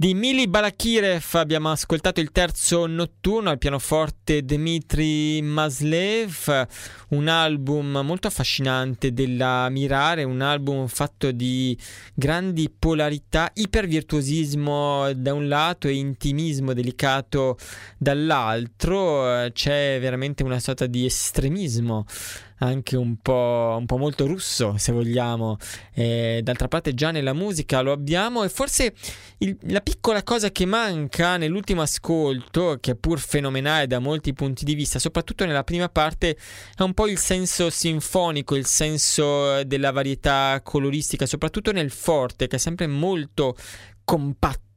Di 0.00 0.14
Mili 0.14 0.46
Balakirev 0.46 1.24
abbiamo 1.32 1.72
ascoltato 1.72 2.20
il 2.20 2.30
terzo 2.30 2.86
notturno 2.86 3.50
al 3.50 3.58
pianoforte 3.58 4.44
Dmitry 4.44 5.40
Maslev, 5.40 6.68
un 7.08 7.26
album 7.26 8.02
molto 8.04 8.28
affascinante 8.28 9.12
della 9.12 9.68
Mirare, 9.70 10.22
un 10.22 10.40
album 10.40 10.86
fatto 10.86 11.32
di 11.32 11.76
grandi 12.14 12.70
polarità, 12.70 13.50
ipervirtuosismo 13.52 15.14
da 15.14 15.34
un 15.34 15.48
lato 15.48 15.88
e 15.88 15.94
intimismo 15.94 16.74
delicato 16.74 17.58
dall'altro, 17.96 19.50
c'è 19.50 19.98
veramente 20.00 20.44
una 20.44 20.60
sorta 20.60 20.86
di 20.86 21.06
estremismo 21.06 22.06
anche 22.58 22.96
un 22.96 23.16
po', 23.20 23.76
un 23.78 23.86
po', 23.86 23.98
molto 23.98 24.26
russo, 24.26 24.76
se 24.78 24.92
vogliamo. 24.92 25.58
Eh, 25.94 26.40
d'altra 26.42 26.68
parte, 26.68 26.94
già 26.94 27.10
nella 27.10 27.32
musica 27.32 27.80
lo 27.80 27.92
abbiamo. 27.92 28.42
E 28.42 28.48
forse 28.48 28.94
il, 29.38 29.56
la 29.68 29.80
piccola 29.88 30.22
cosa 30.22 30.50
che 30.50 30.66
manca 30.66 31.38
nell'ultimo 31.38 31.80
ascolto, 31.80 32.76
che 32.78 32.90
è 32.90 32.94
pur 32.94 33.18
fenomenale 33.18 33.86
da 33.86 34.00
molti 34.00 34.34
punti 34.34 34.66
di 34.66 34.74
vista, 34.74 34.98
soprattutto 34.98 35.46
nella 35.46 35.64
prima 35.64 35.88
parte, 35.88 36.36
è 36.76 36.82
un 36.82 36.92
po' 36.92 37.08
il 37.08 37.16
senso 37.16 37.70
sinfonico, 37.70 38.54
il 38.54 38.66
senso 38.66 39.64
della 39.64 39.90
varietà 39.90 40.60
coloristica, 40.62 41.24
soprattutto 41.24 41.72
nel 41.72 41.90
forte, 41.90 42.48
che 42.48 42.56
è 42.56 42.58
sempre 42.58 42.86
molto 42.86 43.56
compatto 44.04 44.67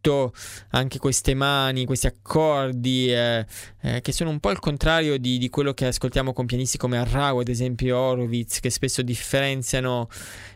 anche 0.69 0.97
queste 0.97 1.35
mani, 1.35 1.85
questi 1.85 2.07
accordi 2.07 3.13
eh, 3.13 3.45
eh, 3.81 4.01
che 4.01 4.11
sono 4.11 4.31
un 4.31 4.39
po' 4.39 4.49
il 4.49 4.59
contrario 4.59 5.17
di, 5.17 5.37
di, 5.37 5.49
quello 5.49 5.73
che 5.73 5.85
ascoltiamo 5.85 6.33
con 6.33 6.47
pianisti 6.47 6.77
come 6.77 6.97
Arrau, 6.97 7.39
ad 7.39 7.47
esempio 7.47 7.97
Horowitz, 7.97 8.59
che 8.59 8.71
spesso 8.71 9.03
differenziano 9.03 10.09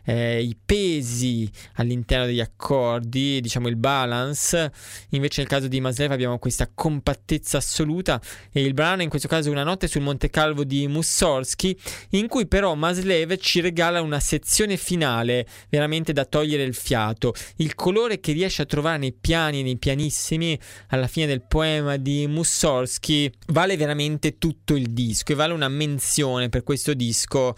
eh, 0.04 0.42
i 0.42 0.58
pesi 0.64 1.50
all'interno 1.76 2.26
degli 2.26 2.40
accordi, 2.40 3.40
diciamo 3.42 3.68
il 3.68 3.76
balance. 3.76 4.72
Invece 5.10 5.42
nel 5.42 5.50
caso 5.50 5.68
di 5.68 5.80
Maslev 5.80 6.12
abbiamo 6.12 6.40
questa 6.40 6.70
compattezza 6.74 7.58
assoluta 7.58 8.20
e 8.52 8.62
il 8.62 8.74
brano 8.74 9.04
in 9.04 9.10
questo 9.10 9.28
caso 9.28 9.52
una 9.52 9.64
notte 9.64 9.88
sul 9.88 10.02
Monte 10.02 10.30
Calvo 10.30 10.64
di 10.64 10.88
Mussorgsky, 10.88 11.78
in 12.12 12.28
cui 12.28 12.48
però 12.48 12.74
Maslev 12.74 13.38
ci 13.38 13.62
regala 13.62 14.02
una 14.02 14.20
sezione 14.20 14.78
finale 14.78 15.48
veramente 15.70 16.14
da 16.14 16.26
togliere 16.26 16.64
il 16.64 16.74
fiato. 16.74 17.34
Il 17.58 17.76
colore 17.76 18.20
che 18.20 18.32
riesce 18.32 18.64
a 18.64 18.66
trovare 18.66 18.98
nei 18.98 19.14
piani 19.14 19.34
piani, 19.36 19.64
nei 19.64 19.78
pianissimi, 19.78 20.58
alla 20.90 21.08
fine 21.08 21.26
del 21.26 21.42
poema 21.46 21.98
di 21.98 22.26
Mussorgsky, 22.26 23.30
vale 23.48 23.76
veramente 23.76 24.38
tutto 24.38 24.76
il 24.76 24.92
disco 24.92 25.34
e 25.34 25.36
vale 25.36 25.52
una 25.52 25.68
menzione 25.68 26.48
per 26.48 26.64
questo 26.64 26.94
disco. 26.94 27.54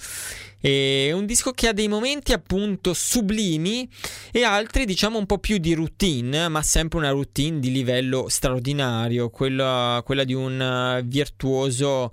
È 0.60 1.12
un 1.12 1.28
disco 1.28 1.52
che 1.52 1.68
ha 1.68 1.74
dei 1.74 1.88
momenti 1.88 2.34
appunto 2.34 2.96
sublimi 2.96 3.88
e 4.32 4.44
altri 4.44 4.86
diciamo 4.86 5.20
un 5.20 5.28
po' 5.28 5.38
più 5.38 5.60
di 5.60 5.76
routine, 5.76 6.48
ma 6.48 6.64
sempre 6.64 6.98
una 6.98 7.12
routine 7.12 7.60
di 7.60 7.72
livello 7.72 8.26
straordinario, 8.28 9.30
quella, 9.30 10.02
quella 10.04 10.24
di 10.24 10.34
un 10.34 11.04
virtuoso 11.06 12.10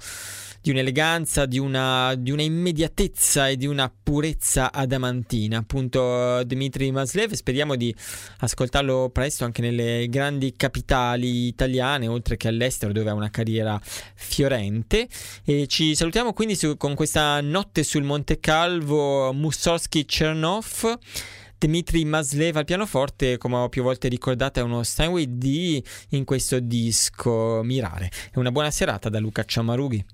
di 0.64 0.70
un'eleganza, 0.70 1.44
di 1.44 1.58
una, 1.58 2.14
di 2.16 2.30
una 2.30 2.40
immediatezza 2.40 3.50
e 3.50 3.56
di 3.58 3.66
una 3.66 3.92
purezza 4.02 4.72
adamantina. 4.72 5.58
Appunto, 5.58 6.42
Dmitry 6.42 6.90
Maslev, 6.90 7.32
speriamo 7.32 7.76
di 7.76 7.94
ascoltarlo 8.38 9.10
presto 9.12 9.44
anche 9.44 9.60
nelle 9.60 10.08
grandi 10.08 10.54
capitali 10.56 11.48
italiane, 11.48 12.08
oltre 12.08 12.38
che 12.38 12.48
all'estero, 12.48 12.92
dove 12.92 13.10
ha 13.10 13.12
una 13.12 13.28
carriera 13.28 13.78
fiorente. 14.14 15.06
E 15.44 15.66
ci 15.66 15.94
salutiamo 15.94 16.32
quindi 16.32 16.56
su, 16.56 16.78
con 16.78 16.94
questa 16.94 17.42
notte 17.42 17.82
sul 17.82 18.04
Monte 18.04 18.40
Calvo, 18.40 19.34
Mussorgsky 19.34 20.06
Chernov. 20.06 20.98
Dmitry 21.58 22.04
Maslev 22.04 22.56
al 22.56 22.64
pianoforte, 22.64 23.36
come 23.36 23.56
ho 23.56 23.68
più 23.68 23.82
volte 23.82 24.08
ricordato, 24.08 24.60
è 24.60 24.62
uno 24.62 24.82
Steinway 24.82 25.26
D 25.28 25.82
in 26.10 26.24
questo 26.24 26.58
disco 26.58 27.60
Mirare. 27.62 28.10
E 28.32 28.38
una 28.38 28.50
buona 28.50 28.70
serata 28.70 29.10
da 29.10 29.18
Luca 29.18 29.44
Ciamarughi. 29.44 30.13